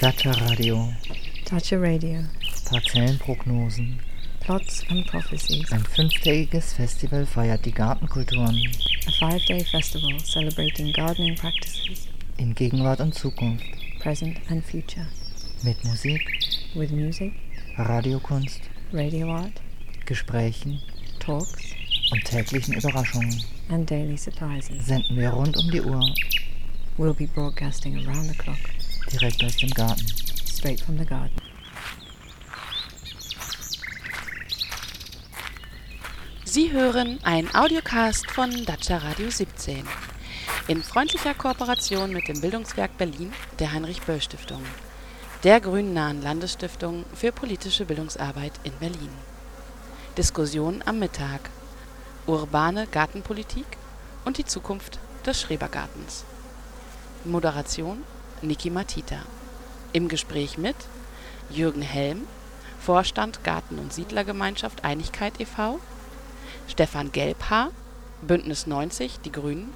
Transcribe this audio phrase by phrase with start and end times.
[0.00, 0.94] Dacia Radio.
[1.50, 2.22] Dacia Radio.
[2.70, 3.98] Parzellenprognosen.
[4.38, 5.72] Plots and prophecies.
[5.72, 8.56] Ein fünftägiges Festival feiert die Gartenkulturen.
[9.08, 12.06] A five-day festival celebrating gardening practices.
[12.36, 13.64] In Gegenwart und Zukunft.
[13.98, 15.08] Present and future.
[15.64, 16.22] Mit Musik.
[16.76, 17.32] With music.
[17.76, 18.60] Radiokunst.
[18.92, 19.60] Radio art.
[20.06, 20.80] Gesprächen.
[21.18, 21.74] Talks.
[22.12, 23.42] Und täglichen Überraschungen.
[23.68, 24.86] And daily surprises.
[24.86, 26.00] Senden wir rund um die Uhr.
[26.98, 28.77] We'll be broadcasting around the clock.
[29.12, 30.06] Direkt aus dem Garten.
[30.46, 31.32] Straight from the garden.
[36.44, 39.82] Sie hören ein Audiocast von Dacia Radio 17
[40.66, 44.62] in freundlicher Kooperation mit dem Bildungswerk Berlin der Heinrich Böll Stiftung,
[45.42, 49.10] der grünnahen Landesstiftung für politische Bildungsarbeit in Berlin.
[50.18, 51.48] Diskussion am Mittag.
[52.26, 53.66] Urbane Gartenpolitik
[54.26, 56.24] und die Zukunft des Schrebergartens.
[57.24, 58.04] Moderation
[58.42, 59.18] Niki Matita.
[59.92, 60.76] Im Gespräch mit
[61.50, 62.26] Jürgen Helm,
[62.80, 65.80] Vorstand Garten- und Siedlergemeinschaft Einigkeit e.V.,
[66.68, 67.70] Stefan Gelbhaar,
[68.22, 69.72] Bündnis 90, die Grünen,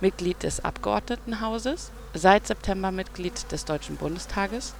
[0.00, 4.74] Mitglied des Abgeordnetenhauses, seit September Mitglied des Deutschen Bundestages,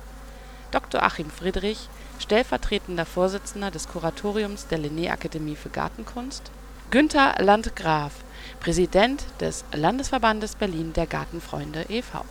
[0.72, 1.02] Dr.
[1.02, 6.50] Achim Friedrich, stellvertretender Vorsitzender des Kuratoriums der Linné-Akademie für Gartenkunst,
[6.90, 8.12] Günther Landgraf,
[8.58, 12.24] Präsident des Landesverbandes Berlin der Gartenfreunde e.V.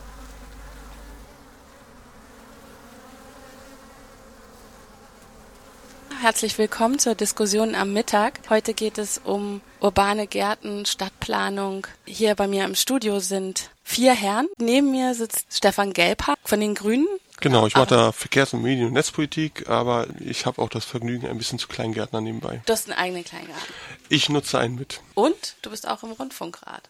[6.22, 8.38] Herzlich willkommen zur Diskussion am Mittag.
[8.48, 11.88] Heute geht es um urbane Gärten, Stadtplanung.
[12.06, 14.46] Hier bei mir im Studio sind vier Herren.
[14.56, 17.08] Neben mir sitzt Stefan Gelbhaar von den Grünen.
[17.40, 21.26] Genau, ich mache da Verkehrs- und Medien- und Netzpolitik, aber ich habe auch das Vergnügen,
[21.26, 22.62] ein bisschen zu Kleingärtner nebenbei.
[22.66, 23.74] Du hast einen eigenen Kleingarten.
[24.08, 25.00] Ich nutze einen mit.
[25.14, 26.88] Und du bist auch im Rundfunkrat.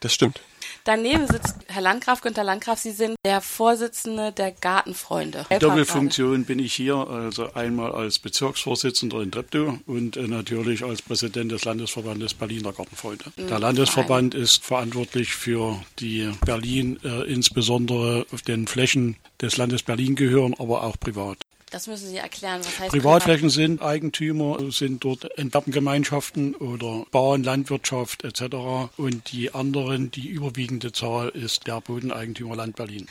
[0.00, 0.42] Das stimmt.
[0.84, 2.78] Daneben sitzt Herr Landgraf, Günter Landgraf.
[2.78, 5.46] Sie sind der Vorsitzende der Gartenfreunde.
[5.60, 11.52] Doppelfunktion bin ich hier, also einmal als Bezirksvorsitzender in Treptow und äh, natürlich als Präsident
[11.52, 13.24] des Landesverbandes Berliner Gartenfreunde.
[13.36, 13.48] Mhm.
[13.48, 20.14] Der Landesverband ist verantwortlich für die Berlin, äh, insbesondere auf den Flächen des Landes Berlin
[20.14, 21.38] gehören, aber auch privat.
[21.70, 22.60] Das müssen Sie erklären.
[22.60, 28.90] Was heißt Privatflächen sind Eigentümer, sind dort Erbengemeinschaften oder Bauern, Landwirtschaft etc.
[28.96, 33.06] Und die anderen, die überwiegende Zahl ist der Bodeneigentümer Land Berlin.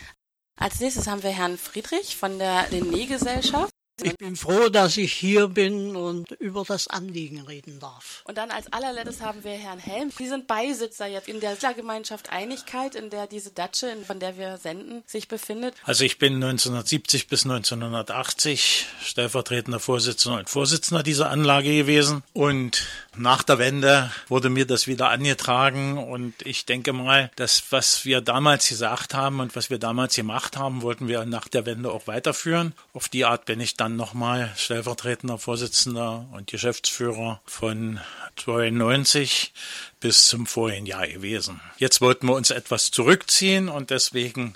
[0.59, 3.71] Als nächstes haben wir Herrn Friedrich von der Linné-Gesellschaft.
[4.03, 8.21] Ich bin froh, dass ich hier bin und über das Anliegen reden darf.
[8.25, 10.11] Und dann als allerletztes haben wir Herrn Helm.
[10.15, 14.57] Sie sind Beisitzer jetzt in der Gemeinschaft Einigkeit, in der diese Datsche, von der wir
[14.57, 15.73] senden, sich befindet.
[15.83, 22.21] Also ich bin 1970 bis 1980 stellvertretender Vorsitzender und Vorsitzender dieser Anlage gewesen.
[22.33, 22.85] Und
[23.15, 25.97] nach der Wende wurde mir das wieder angetragen.
[25.97, 30.55] Und ich denke mal, das, was wir damals gesagt haben und was wir damals gemacht
[30.55, 32.73] haben, wollten wir nach der Wende auch weiterführen.
[32.93, 37.99] Auf die Art bin ich dann nochmal stellvertretender Vorsitzender und Geschäftsführer von
[38.35, 39.53] 92
[39.99, 41.61] bis zum vorigen Jahr gewesen.
[41.77, 44.55] Jetzt wollten wir uns etwas zurückziehen und deswegen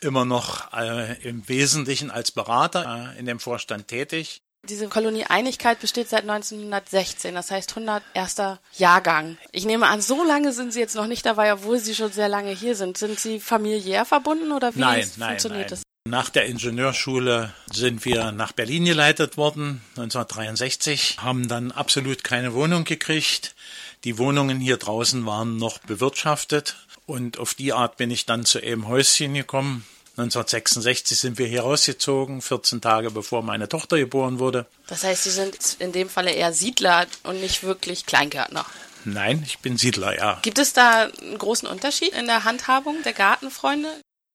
[0.00, 4.42] immer noch äh, im Wesentlichen als Berater äh, in dem Vorstand tätig.
[4.68, 8.58] Diese Kolonie Einigkeit besteht seit 1916, das heißt 101.
[8.76, 9.38] Jahrgang.
[9.52, 12.28] Ich nehme an, so lange sind Sie jetzt noch nicht dabei, obwohl Sie schon sehr
[12.28, 12.98] lange hier sind.
[12.98, 15.68] Sind Sie familiär verbunden oder wie nein, funktioniert nein, nein.
[15.68, 15.82] das?
[16.08, 22.84] Nach der Ingenieurschule sind wir nach Berlin geleitet worden, 1963, haben dann absolut keine Wohnung
[22.84, 23.54] gekriegt.
[24.04, 28.62] Die Wohnungen hier draußen waren noch bewirtschaftet und auf die Art bin ich dann zu
[28.62, 29.86] einem Häuschen gekommen.
[30.16, 34.66] 1966 sind wir hier rausgezogen, 14 Tage bevor meine Tochter geboren wurde.
[34.86, 38.64] Das heißt, Sie sind in dem Falle eher Siedler und nicht wirklich Kleingärtner.
[39.04, 40.38] Nein, ich bin Siedler, ja.
[40.42, 43.88] Gibt es da einen großen Unterschied in der Handhabung der Gartenfreunde?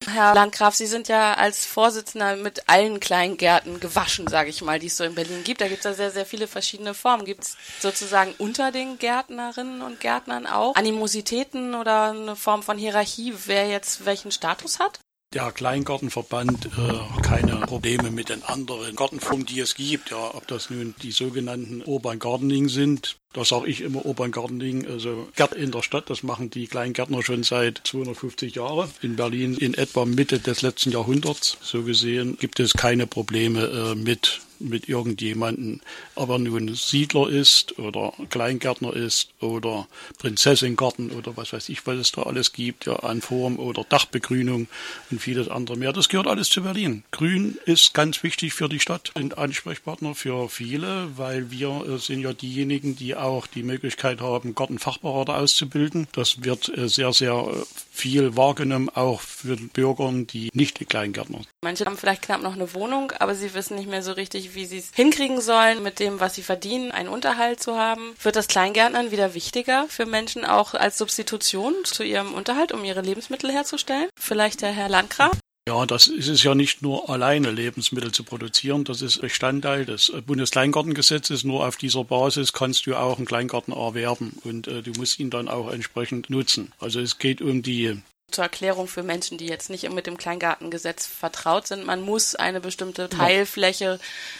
[0.08, 4.88] Herr Landgraf, Sie sind ja als Vorsitzender mit allen Kleingärten gewaschen, sage ich mal, die
[4.88, 5.62] es so in Berlin gibt.
[5.62, 7.26] Da gibt es ja sehr, sehr viele verschiedene Formen.
[7.26, 13.34] Gibt es sozusagen unter den Gärtnerinnen und Gärtnern auch Animositäten oder eine Form von Hierarchie,
[13.46, 15.00] wer jetzt welchen Status hat?
[15.34, 20.12] Der Kleingartenverband äh, keine Probleme mit den anderen Gartenformen, die es gibt.
[20.12, 25.28] Ja, ob das nun die sogenannten Urban Gardening sind, das sage ich immer Gardening, also
[25.36, 28.90] Gärten in der Stadt, das machen die Kleingärtner schon seit 250 Jahren.
[29.02, 31.58] In Berlin in etwa Mitte des letzten Jahrhunderts.
[31.62, 35.82] So gesehen gibt es keine Probleme äh, mit mit irgendjemandem,
[36.16, 42.12] ob nun Siedler ist oder Kleingärtner ist oder Prinzessingarten oder was weiß ich, was es
[42.12, 44.68] da alles gibt, ja, an Form oder Dachbegrünung
[45.12, 45.94] und vieles andere mehr.
[45.94, 47.04] Das gehört alles zu Berlin.
[47.12, 52.22] Grün ist ganz wichtig für die Stadt, ein Ansprechpartner für viele, weil wir äh, sind
[52.22, 56.08] ja diejenigen, die auch die Möglichkeit haben, Gartenfachberater auszubilden.
[56.14, 61.42] Das wird äh, sehr, sehr äh, viel wahrgenommen, auch für Bürgern, die nicht Kleingärtner.
[61.62, 64.66] Manche haben vielleicht knapp noch eine Wohnung, aber sie wissen nicht mehr so richtig, wie
[64.66, 68.16] sie es hinkriegen sollen, mit dem, was sie verdienen, einen Unterhalt zu haben.
[68.22, 73.02] Wird das Kleingärtnern wieder wichtiger für Menschen auch als Substitution zu ihrem Unterhalt, um ihre
[73.02, 74.10] Lebensmittel herzustellen?
[74.20, 75.38] Vielleicht der Herr Landgraf?
[75.68, 78.84] Ja, das ist es ja nicht nur alleine, Lebensmittel zu produzieren.
[78.84, 81.44] Das ist Bestandteil des Bundeskleingartengesetzes.
[81.44, 85.32] Nur auf dieser Basis kannst du auch einen Kleingarten erwerben und äh, du musst ihn
[85.32, 86.72] dann auch entsprechend nutzen.
[86.80, 87.98] Also es geht um die
[88.36, 91.86] zur Erklärung für Menschen, die jetzt nicht mit dem Kleingartengesetz vertraut sind.
[91.86, 94.00] Man muss eine bestimmte Teilfläche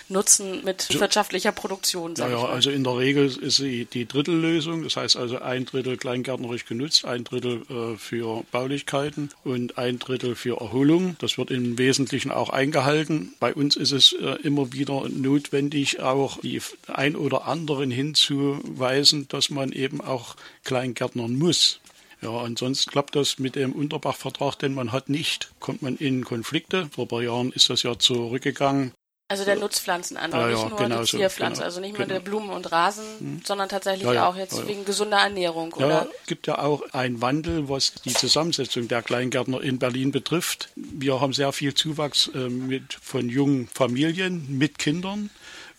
[0.10, 2.14] nutzen mit wirtschaftlicher Produktion.
[2.16, 4.84] Ja, ja, also in der Regel ist sie die Drittellösung.
[4.84, 10.36] Das heißt also ein Drittel kleingärtnerisch genutzt, ein Drittel äh, für Baulichkeiten und ein Drittel
[10.36, 11.16] für Erholung.
[11.20, 13.34] Das wird im Wesentlichen auch eingehalten.
[13.40, 19.50] Bei uns ist es äh, immer wieder notwendig, auch die ein oder anderen hinzuweisen, dass
[19.50, 21.80] man eben auch Kleingärtnern muss.
[22.26, 25.52] Ja, ansonsten klappt das mit dem Unterbachvertrag, den man hat, nicht.
[25.60, 26.90] Kommt man in Konflikte.
[26.92, 28.92] Vor ein paar Jahren ist das ja zurückgegangen.
[29.28, 32.20] Also der Nutzpflanzenanbau, ja, ja, nicht nur genau die Zierpflanze, genau, also nicht nur genau.
[32.20, 33.42] der Blumen und Rasen, hm.
[33.44, 35.88] sondern tatsächlich ja, auch jetzt wegen gesunder Ernährung, oder?
[35.88, 40.70] Ja, es gibt ja auch einen Wandel, was die Zusammensetzung der Kleingärtner in Berlin betrifft.
[40.76, 45.32] Wir haben sehr viel Zuwachs äh, mit, von jungen Familien mit Kindern.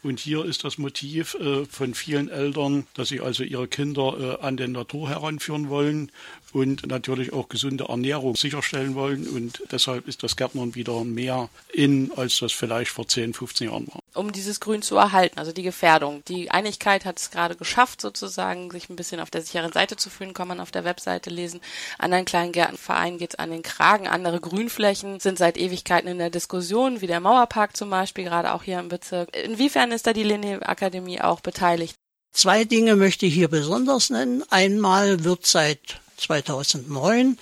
[0.06, 4.46] Und hier ist das Motiv äh, von vielen Eltern, dass sie also ihre Kinder äh,
[4.46, 6.12] an den Natur heranführen wollen
[6.56, 9.28] und natürlich auch gesunde Ernährung sicherstellen wollen.
[9.28, 13.86] Und deshalb ist das Gärtnern wieder mehr in, als das vielleicht vor 10, 15 Jahren
[13.88, 14.00] war.
[14.14, 16.22] Um dieses Grün zu erhalten, also die Gefährdung.
[16.28, 20.08] Die Einigkeit hat es gerade geschafft, sozusagen, sich ein bisschen auf der sicheren Seite zu
[20.08, 21.60] fühlen, kann man auf der Webseite lesen.
[21.98, 24.08] Anderen kleinen Gärtenvereinen geht es an den Kragen.
[24.08, 28.62] Andere Grünflächen sind seit Ewigkeiten in der Diskussion, wie der Mauerpark zum Beispiel, gerade auch
[28.62, 29.36] hier im Bezirk.
[29.36, 31.96] Inwiefern ist da die Linné-Akademie auch beteiligt?
[32.32, 34.42] Zwei Dinge möchte ich hier besonders nennen.
[34.48, 37.38] Einmal wird seit 2009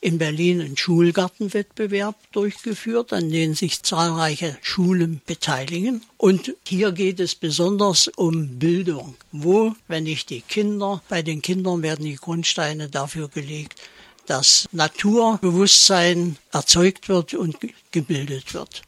[0.00, 6.02] in Berlin ein Schulgartenwettbewerb durchgeführt, an dem sich zahlreiche Schulen beteiligen.
[6.16, 9.16] Und hier geht es besonders um Bildung.
[9.32, 13.74] Wo, wenn nicht die Kinder, bei den Kindern werden die Grundsteine dafür gelegt,
[14.26, 17.56] dass Naturbewusstsein erzeugt wird und
[17.90, 18.82] gebildet wird.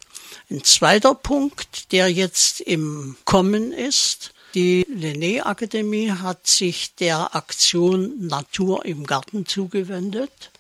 [0.50, 8.26] Ein zweiter Punkt, der jetzt im Kommen ist, die Linné Akademie hat sich der Aktion
[8.26, 10.50] Natur im Garten zugewendet.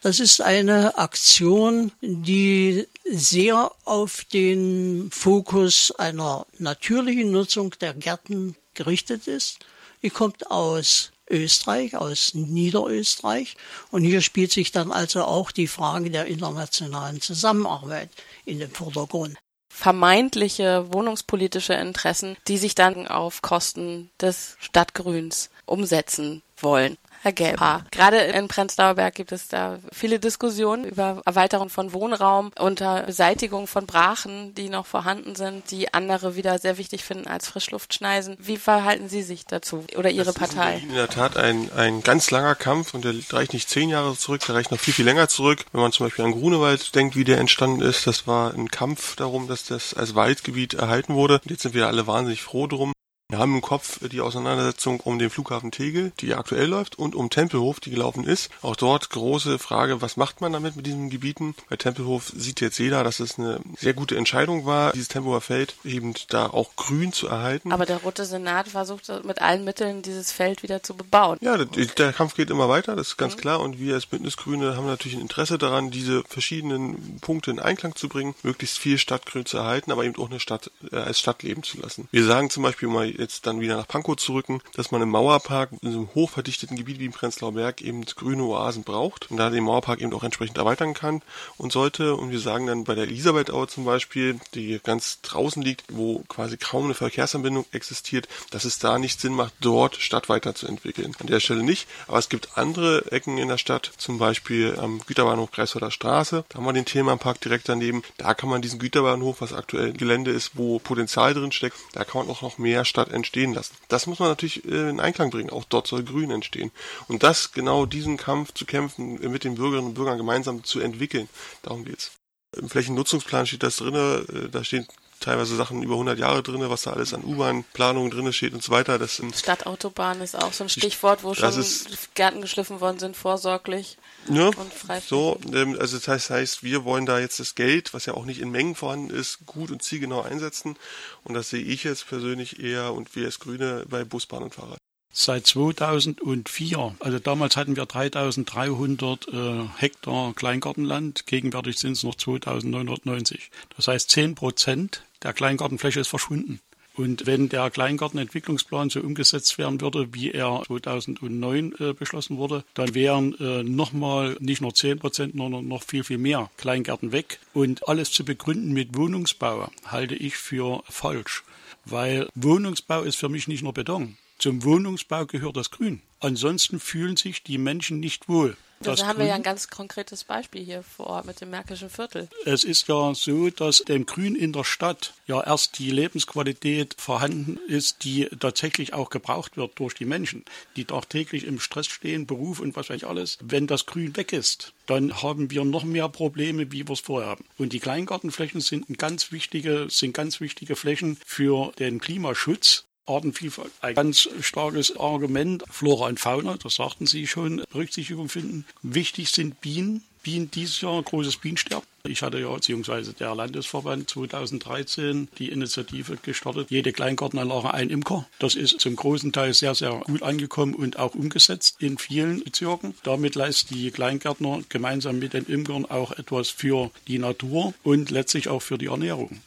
[0.00, 9.28] Das ist eine Aktion, die sehr auf den Fokus einer natürlichen Nutzung der Gärten gerichtet
[9.28, 9.60] ist.
[10.02, 13.56] Die kommt aus Österreich, aus Niederösterreich.
[13.92, 18.10] Und hier spielt sich dann also auch die Frage der internationalen Zusammenarbeit
[18.44, 19.38] in den Vordergrund
[19.72, 26.98] vermeintliche wohnungspolitische Interessen, die sich dann auf Kosten des Stadtgrüns umsetzen wollen.
[27.22, 27.84] Herr Gelbhaar.
[27.92, 33.68] Gerade in Prenzlauer Berg gibt es da viele Diskussionen über Erweiterung von Wohnraum unter Beseitigung
[33.68, 38.36] von Brachen, die noch vorhanden sind, die andere wieder sehr wichtig finden als Frischluftschneisen.
[38.40, 40.78] Wie verhalten Sie sich dazu oder Ihre das Partei?
[40.78, 44.16] Ist in der Tat ein, ein ganz langer Kampf und der reicht nicht zehn Jahre
[44.16, 45.64] zurück, der reicht noch viel, viel länger zurück.
[45.70, 49.14] Wenn man zum Beispiel an Grunewald denkt, wie der entstanden ist, das war ein Kampf
[49.14, 51.34] darum, dass das als Waldgebiet erhalten wurde.
[51.34, 52.92] Und jetzt sind wir alle wahnsinnig froh drum.
[53.32, 57.30] Wir haben im Kopf die Auseinandersetzung um den Flughafen Tegel, die aktuell läuft, und um
[57.30, 58.50] Tempelhof, die gelaufen ist.
[58.60, 61.54] Auch dort große Frage, was macht man damit mit diesen Gebieten?
[61.70, 65.76] Bei Tempelhof sieht jetzt jeder, dass es eine sehr gute Entscheidung war, dieses Tempelhofer Feld
[65.82, 67.72] eben da auch grün zu erhalten.
[67.72, 71.38] Aber der Rote Senat versucht mit allen Mitteln dieses Feld wieder zu bebauen.
[71.40, 73.40] Ja, der, der Kampf geht immer weiter, das ist ganz mhm.
[73.40, 73.60] klar.
[73.60, 78.10] Und wir als Bündnisgrüne haben natürlich ein Interesse daran, diese verschiedenen Punkte in Einklang zu
[78.10, 81.62] bringen, möglichst viel Stadtgrün zu erhalten, aber eben auch eine Stadt äh, als Stadt leben
[81.62, 82.08] zu lassen.
[82.10, 85.70] Wir sagen zum Beispiel mal jetzt dann wieder nach Pankow zurücken, dass man im Mauerpark,
[85.80, 89.50] in so einem hochverdichteten Gebiet wie im Prenzlauer Berg eben grüne Oasen braucht und da
[89.50, 91.22] den Mauerpark eben auch entsprechend erweitern kann
[91.56, 92.14] und sollte.
[92.16, 96.56] Und wir sagen dann bei der Elisabethaue zum Beispiel, die ganz draußen liegt, wo quasi
[96.56, 101.14] kaum eine Verkehrsanbindung existiert, dass es da nicht Sinn macht, dort Stadt weiterzuentwickeln.
[101.18, 105.00] An der Stelle nicht, aber es gibt andere Ecken in der Stadt, zum Beispiel am
[105.06, 109.40] Güterbahnhof Greifswalder Straße, da haben wir den Themenpark direkt daneben, da kann man diesen Güterbahnhof,
[109.40, 113.11] was aktuell Gelände ist, wo Potenzial drin steckt, da kann man auch noch mehr Stadt
[113.12, 113.74] entstehen lassen.
[113.88, 115.50] Das muss man natürlich äh, in Einklang bringen.
[115.50, 116.70] Auch dort soll Grün entstehen.
[117.08, 120.80] Und das, genau diesen Kampf zu kämpfen, äh, mit den Bürgerinnen und Bürgern gemeinsam zu
[120.80, 121.28] entwickeln,
[121.62, 122.12] darum geht's.
[122.54, 124.86] Im Flächennutzungsplan steht das drin, äh, da steht
[125.22, 128.70] teilweise Sachen über 100 Jahre drinne, was da alles an U-Bahn-Planungen drinne steht und so
[128.72, 128.98] weiter.
[128.98, 133.16] Das sind, Stadtautobahn ist auch so ein Stichwort, wo schon ist- Gärten geschliffen worden sind,
[133.16, 133.96] vorsorglich.
[134.28, 135.08] ja, Und Freiflächen.
[135.08, 138.24] so, ähm, also das heißt, heißt, wir wollen da jetzt das Geld, was ja auch
[138.24, 140.76] nicht in Mengen vorhanden ist, gut und zielgenau einsetzen.
[141.24, 144.54] Und das sehe ich jetzt persönlich eher und wir als Grüne bei Bus, Bahn und
[144.54, 144.78] Fahrrad.
[145.14, 149.32] Seit 2004, also damals hatten wir 3300 äh,
[149.76, 153.50] Hektar Kleingartenland, gegenwärtig sind es noch 2990.
[153.76, 156.60] Das heißt, 10 Prozent der Kleingartenfläche ist verschwunden.
[156.94, 162.94] Und wenn der Kleingartenentwicklungsplan so umgesetzt werden würde, wie er 2009 äh, beschlossen wurde, dann
[162.94, 167.38] wären äh, nochmal nicht nur 10 Prozent, sondern noch viel, viel mehr Kleingärten weg.
[167.54, 171.44] Und alles zu begründen mit Wohnungsbau halte ich für falsch.
[171.84, 174.16] Weil Wohnungsbau ist für mich nicht nur Beton.
[174.42, 176.02] Zum Wohnungsbau gehört das Grün.
[176.18, 178.56] Ansonsten fühlen sich die Menschen nicht wohl.
[178.80, 181.88] Da Das haben wir ja ein ganz konkretes Beispiel hier vor Ort mit dem Märkischen
[181.88, 182.28] Viertel.
[182.44, 187.60] Es ist ja so, dass dem Grün in der Stadt ja erst die Lebensqualität vorhanden
[187.68, 190.44] ist, die tatsächlich auch gebraucht wird durch die Menschen,
[190.74, 193.38] die tagtäglich im Stress stehen, Beruf und was weiß ich alles.
[193.40, 197.28] Wenn das Grün weg ist, dann haben wir noch mehr Probleme, wie wir es vorher
[197.28, 197.44] haben.
[197.58, 202.86] Und die Kleingartenflächen sind ganz wichtige, sind ganz wichtige Flächen für den Klimaschutz.
[203.06, 205.64] Artenvielfalt, ein ganz starkes Argument.
[205.70, 208.64] Flora und Fauna, das sagten Sie schon, Berücksichtigung finden.
[208.82, 210.02] Wichtig sind Bienen.
[210.22, 211.86] Bienen dieses Jahr großes Bienensterben.
[212.04, 218.26] Ich hatte ja, beziehungsweise der Landesverband 2013 die Initiative gestartet, jede Kleingartenanlage ein Imker.
[218.38, 222.94] Das ist zum großen Teil sehr, sehr gut angekommen und auch umgesetzt in vielen Bezirken.
[223.02, 228.48] Damit leisten die Kleingärtner gemeinsam mit den Imkern auch etwas für die Natur und letztlich
[228.48, 229.40] auch für die Ernährung.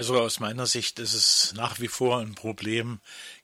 [0.00, 3.00] Also aus meiner Sicht ist es nach wie vor ein Problem,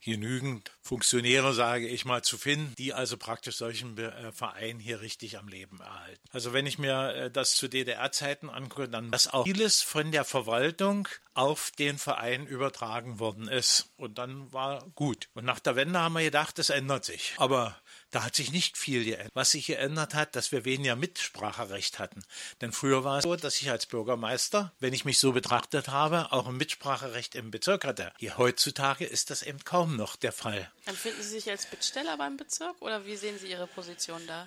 [0.06, 5.36] genügend Funktionäre, sage ich mal, zu finden, die also praktisch solchen äh, Verein hier richtig
[5.36, 6.22] am Leben erhalten.
[6.30, 10.24] Also wenn ich mir äh, das zu DDR-Zeiten angucke, dann dass auch vieles von der
[10.24, 13.90] Verwaltung auf den Verein übertragen worden ist.
[13.96, 15.28] Und dann war gut.
[15.34, 17.34] Und nach der Wende haben wir gedacht, es ändert sich.
[17.36, 17.76] Aber
[18.10, 19.32] da hat sich nicht viel geändert.
[19.34, 22.22] Was sich geändert hat, dass wir weniger Mitspracherecht hatten.
[22.60, 26.32] Denn früher war es so, dass ich als Bürgermeister, wenn ich mich so betrachtet habe,
[26.32, 28.12] auch ein Mitspracherecht im Bezirk hatte.
[28.18, 30.70] Hier heutzutage ist das eben kaum noch der Fall.
[30.84, 34.46] Empfinden Sie sich als Bittsteller beim Bezirk oder wie sehen Sie Ihre Position da?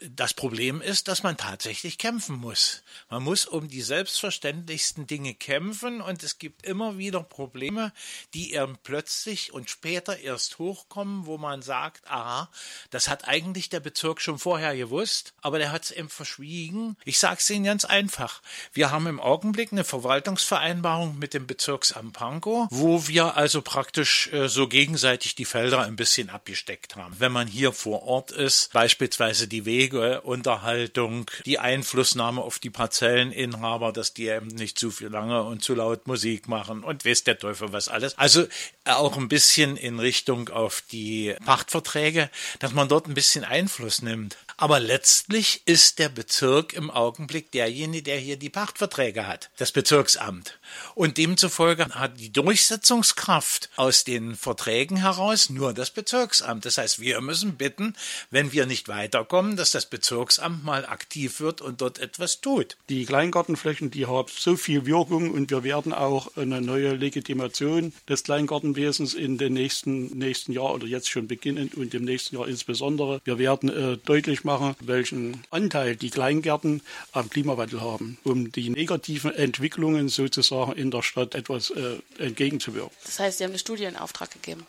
[0.00, 2.84] Das Problem ist, dass man tatsächlich kämpfen muss.
[3.10, 7.92] Man muss um die selbstverständlichsten Dinge kämpfen und es gibt immer wieder Probleme,
[8.32, 12.48] die eben plötzlich und später erst hochkommen, wo man sagt, aha,
[12.90, 16.96] das hat eigentlich der Bezirk schon vorher gewusst, aber der hat es eben verschwiegen.
[17.04, 18.40] Ich sage es Ihnen ganz einfach.
[18.72, 24.48] Wir haben im Augenblick eine Verwaltungsvereinbarung mit dem Bezirksamt Pankow, wo wir also praktisch äh,
[24.48, 27.16] so gegenseitig die Felder ein bisschen abgesteckt haben.
[27.18, 33.92] Wenn man hier vor Ort ist, beispielsweise die Wege, Unterhaltung, die Einflussnahme auf die Parzelleninhaber,
[33.92, 37.38] dass die eben nicht zu viel lange und zu laut Musik machen und weiß der
[37.38, 38.16] Teufel was alles.
[38.18, 38.46] Also
[38.84, 44.36] auch ein bisschen in Richtung auf die Pachtverträge, dass man dort ein bisschen Einfluss nimmt.
[44.56, 50.57] Aber letztlich ist der Bezirk im Augenblick derjenige, der hier die Pachtverträge hat, das Bezirksamt.
[50.94, 56.64] Und demzufolge hat die Durchsetzungskraft aus den Verträgen heraus nur das Bezirksamt.
[56.64, 57.94] Das heißt, wir müssen bitten,
[58.30, 62.76] wenn wir nicht weiterkommen, dass das Bezirksamt mal aktiv wird und dort etwas tut.
[62.88, 68.24] Die Kleingartenflächen, die haben so viel Wirkung und wir werden auch eine neue Legitimation des
[68.24, 73.20] Kleingartenwesens in den nächsten, nächsten Jahr oder jetzt schon beginnen und im nächsten Jahr insbesondere.
[73.24, 76.82] Wir werden äh, deutlich machen, welchen Anteil die Kleingärten
[77.12, 82.96] am Klimawandel haben, um die negativen Entwicklungen sozusagen in der Stadt etwas äh, entgegenzuwirken.
[83.04, 84.66] Das heißt, Sie haben eine Studie in Auftrag gegeben.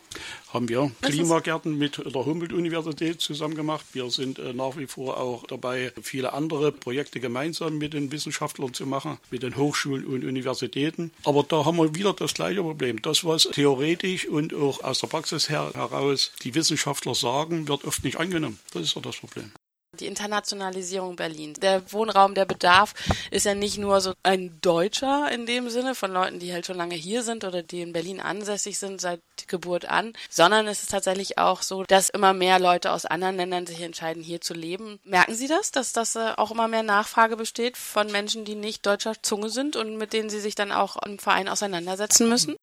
[0.52, 3.84] Haben wir Das Klimagärten mit der Humboldt-Universität zusammen gemacht.
[3.92, 8.74] Wir sind äh, nach wie vor auch dabei, viele andere Projekte gemeinsam mit den Wissenschaftlern
[8.74, 11.12] zu machen, mit den Hochschulen und Universitäten.
[11.24, 13.00] Aber da haben wir wieder das gleiche Problem.
[13.02, 18.04] Das, was theoretisch und auch aus der Praxis her, heraus die Wissenschaftler sagen, wird oft
[18.04, 18.58] nicht angenommen.
[18.72, 19.52] Das ist ja das Problem.
[20.00, 21.60] Die Internationalisierung Berlins.
[21.60, 22.94] Der Wohnraum, der Bedarf
[23.30, 26.76] ist ja nicht nur so ein deutscher in dem Sinne von Leuten, die halt schon
[26.76, 30.90] lange hier sind oder die in Berlin ansässig sind seit Geburt an, sondern es ist
[30.90, 35.00] tatsächlich auch so, dass immer mehr Leute aus anderen Ländern sich entscheiden, hier zu leben.
[35.04, 38.86] Merken Sie das, dass das äh, auch immer mehr Nachfrage besteht von Menschen, die nicht
[38.86, 42.56] deutscher Zunge sind und mit denen Sie sich dann auch im Verein auseinandersetzen müssen?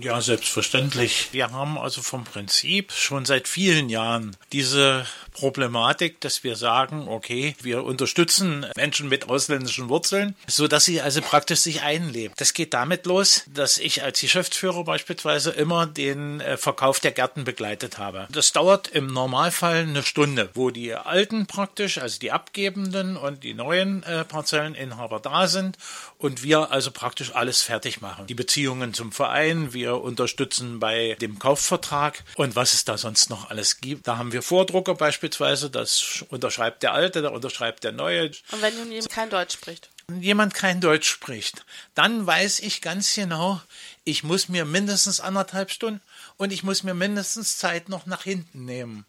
[0.00, 1.28] Ja, selbstverständlich.
[1.32, 7.54] Wir haben also vom Prinzip schon seit vielen Jahren diese Problematik, dass wir sagen, okay,
[7.62, 12.34] wir unterstützen Menschen mit ausländischen Wurzeln, so dass sie also praktisch sich einleben.
[12.36, 17.44] Das geht damit los, dass ich als Geschäftsführer beispielsweise immer den äh, Verkauf der Gärten
[17.44, 18.26] begleitet habe.
[18.30, 23.54] Das dauert im Normalfall eine Stunde, wo die alten praktisch, also die abgebenden und die
[23.54, 25.78] neuen äh, Parzelleninhaber da sind
[26.18, 28.26] und wir also praktisch alles fertig machen.
[28.26, 33.50] Die Beziehungen zum Verein, wir unterstützen bei dem Kaufvertrag und was es da sonst noch
[33.50, 34.08] alles gibt.
[34.08, 38.32] Da haben wir Vordrucker beispielsweise, das unterschreibt der Alte, da unterschreibt der Neue.
[38.50, 39.90] Und wenn nun jemand kein Deutsch spricht?
[40.08, 43.60] Wenn jemand kein Deutsch spricht, dann weiß ich ganz genau,
[44.04, 46.00] ich muss mir mindestens anderthalb Stunden
[46.36, 49.06] und ich muss mir mindestens Zeit noch nach hinten nehmen.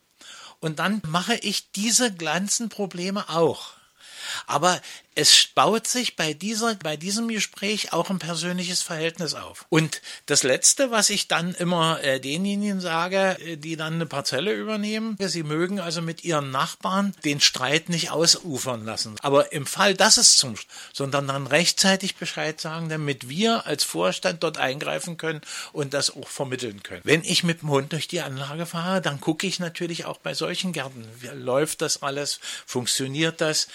[0.60, 3.79] Und dann mache ich diese ganzen Probleme auch.
[4.48, 4.82] Aber
[5.20, 9.66] es baut sich bei dieser, bei diesem Gespräch auch ein persönliches Verhältnis auf.
[9.68, 14.54] Und das Letzte, was ich dann immer äh, denjenigen sage, äh, die dann eine Parzelle
[14.54, 19.16] übernehmen, sie mögen also mit ihren Nachbarn den Streit nicht ausufern lassen.
[19.22, 20.56] Aber im Fall, dass es zum,
[20.94, 25.42] sondern dann rechtzeitig Bescheid sagen, damit wir als Vorstand dort eingreifen können
[25.74, 27.02] und das auch vermitteln können.
[27.04, 30.34] Wenn ich mit dem Hund durch die Anlage fahre, dann gucke ich natürlich auch bei
[30.34, 33.68] solchen Gärten, läuft das alles, funktioniert das,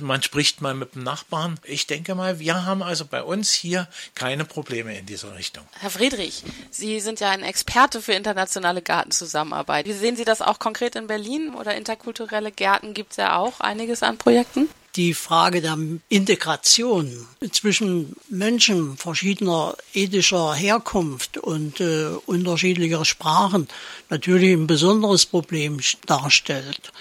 [0.00, 1.58] man spricht mal mit dem Nachbarn.
[1.64, 5.64] Ich denke mal, wir haben also bei uns hier keine Probleme in dieser Richtung.
[5.80, 9.86] Herr Friedrich, Sie sind ja ein Experte für internationale Gartenzusammenarbeit.
[9.86, 13.60] Wie sehen Sie das auch konkret in Berlin oder interkulturelle Gärten gibt es ja auch
[13.60, 14.68] einiges an Projekten?
[14.96, 23.68] die Frage der Integration zwischen Menschen verschiedener ethischer Herkunft und äh, unterschiedlicher Sprachen
[24.08, 26.92] natürlich ein besonderes Problem darstellt.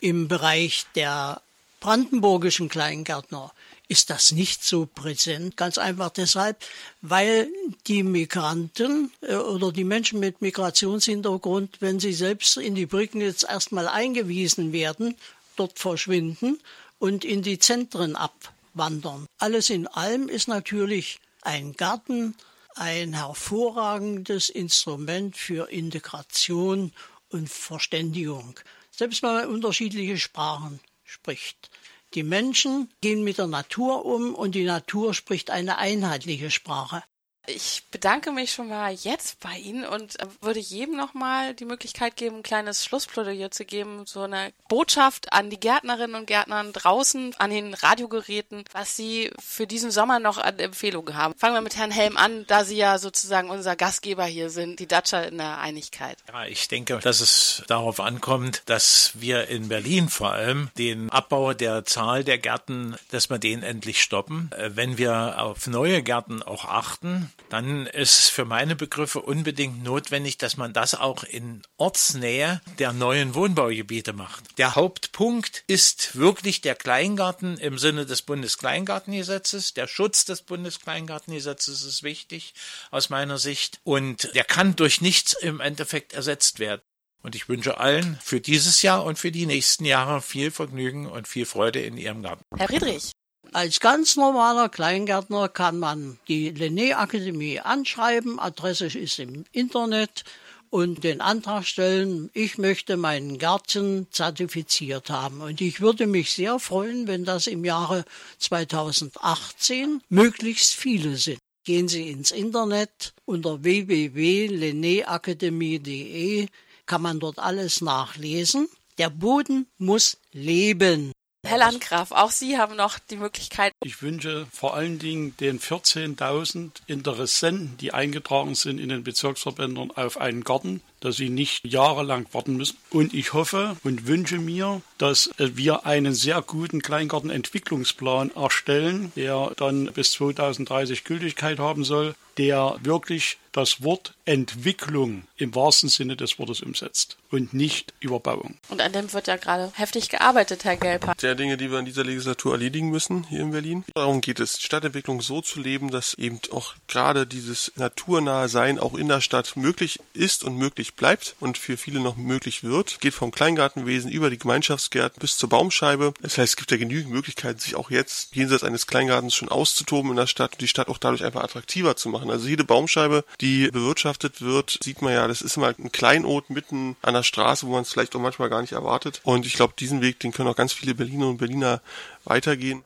[0.00, 1.42] Im Bereich der
[1.86, 3.52] brandenburgischen Kleingärtner
[3.86, 5.56] ist das nicht so präsent.
[5.56, 6.58] Ganz einfach deshalb,
[7.00, 7.48] weil
[7.86, 13.44] die Migranten äh, oder die Menschen mit Migrationshintergrund, wenn sie selbst in die Brücken jetzt
[13.44, 15.14] erstmal eingewiesen werden,
[15.54, 16.58] dort verschwinden
[16.98, 19.26] und in die Zentren abwandern.
[19.38, 22.34] Alles in allem ist natürlich ein Garten
[22.74, 26.92] ein hervorragendes Instrument für Integration
[27.30, 28.58] und Verständigung.
[28.90, 31.70] Selbst wenn man unterschiedliche Sprachen spricht.
[32.14, 37.02] Die Menschen gehen mit der Natur um und die Natur spricht eine einheitliche Sprache.
[37.48, 42.16] Ich bedanke mich schon mal jetzt bei Ihnen und äh, würde jedem nochmal die Möglichkeit
[42.16, 47.34] geben, ein kleines Schlussplädoyer zu geben, so eine Botschaft an die Gärtnerinnen und Gärtner draußen,
[47.38, 51.34] an den Radiogeräten, was Sie für diesen Sommer noch an Empfehlungen haben.
[51.38, 54.88] Fangen wir mit Herrn Helm an, da Sie ja sozusagen unser Gastgeber hier sind, die
[54.88, 56.18] Datscher in der Einigkeit.
[56.32, 61.54] Ja, ich denke, dass es darauf ankommt, dass wir in Berlin vor allem den Abbau
[61.54, 64.50] der Zahl der Gärten, dass wir den endlich stoppen.
[64.56, 69.82] Äh, wenn wir auf neue Gärten auch achten, dann ist es für meine Begriffe unbedingt
[69.82, 74.58] notwendig, dass man das auch in Ortsnähe der neuen Wohnbaugebiete macht.
[74.58, 79.74] Der Hauptpunkt ist wirklich der Kleingarten im Sinne des Bundeskleingartengesetzes.
[79.74, 82.54] Der Schutz des Bundeskleingartengesetzes ist wichtig
[82.90, 86.82] aus meiner Sicht und der kann durch nichts im Endeffekt ersetzt werden.
[87.22, 91.26] Und ich wünsche allen für dieses Jahr und für die nächsten Jahre viel Vergnügen und
[91.26, 92.44] viel Freude in ihrem Garten.
[92.56, 93.10] Herr Friedrich.
[93.52, 98.38] Als ganz normaler Kleingärtner kann man die Linné Akademie anschreiben.
[98.38, 100.24] Adresse ist im Internet
[100.70, 105.40] und den Antrag stellen, ich möchte meinen Garten zertifiziert haben.
[105.40, 108.04] Und ich würde mich sehr freuen, wenn das im Jahre
[108.38, 111.38] 2018 möglichst viele sind.
[111.64, 116.48] Gehen Sie ins Internet unter www.lenéakademie.de
[116.86, 118.68] kann man dort alles nachlesen.
[118.98, 121.12] Der Boden muss leben.
[121.46, 123.72] Herr Landgraf, auch Sie haben noch die Möglichkeit.
[123.82, 130.18] Ich wünsche vor allen Dingen den 14.000 Interessenten, die eingetragen sind in den Bezirksverbänden auf
[130.18, 132.76] einen Garten, dass sie nicht jahrelang warten müssen.
[132.90, 139.86] Und ich hoffe und wünsche mir, dass wir einen sehr guten Kleingartenentwicklungsplan erstellen, der dann
[139.92, 146.60] bis 2030 Gültigkeit haben soll, der wirklich das Wort Entwicklung im wahrsten Sinne des Wortes
[146.60, 148.56] umsetzt und nicht Überbauung.
[148.68, 151.14] Und an dem wird ja gerade heftig gearbeitet, Herr Gelper.
[151.22, 153.84] Der Dinge, die wir in dieser Legislatur erledigen müssen hier in Berlin.
[153.94, 158.94] Darum geht es, Stadtentwicklung so zu leben, dass eben auch gerade dieses naturnahe Sein auch
[158.94, 163.00] in der Stadt möglich ist und möglich bleibt und für viele noch möglich wird.
[163.00, 166.14] Geht vom Kleingartenwesen über die Gemeinschaftsgärten bis zur Baumscheibe.
[166.22, 170.10] Das heißt, es gibt ja genügend Möglichkeiten, sich auch jetzt jenseits eines Kleingartens schon auszutoben
[170.10, 172.30] in der Stadt und die Stadt auch dadurch einfach attraktiver zu machen.
[172.30, 176.96] Also jede Baumscheibe, die bewirtschaftet wird, sieht man ja, das ist immer ein Kleinod mitten
[177.02, 179.20] an der Straße, wo man es vielleicht auch manchmal gar nicht erwartet.
[179.24, 181.80] Und ich glaube, diesen Weg, den können auch ganz viele Berliner und Berliner
[182.24, 182.82] weitergehen.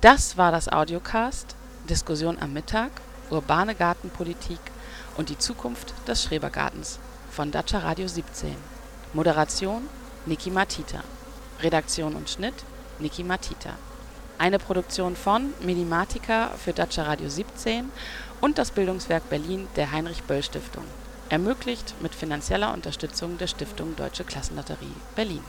[0.00, 2.90] Das war das Audiocast Diskussion am Mittag,
[3.30, 4.60] urbane Gartenpolitik
[5.16, 6.98] und die Zukunft des Schrebergartens
[7.30, 8.54] von Dacia Radio 17.
[9.12, 9.88] Moderation
[10.26, 11.02] Niki Matita.
[11.60, 12.54] Redaktion und Schnitt
[12.98, 13.70] Niki Matita.
[14.38, 17.90] Eine Produktion von Minimatica für Dacia Radio 17
[18.40, 20.84] und das Bildungswerk Berlin der Heinrich Böll Stiftung.
[21.28, 25.42] Ermöglicht mit finanzieller Unterstützung der Stiftung Deutsche Klassenlotterie Berlin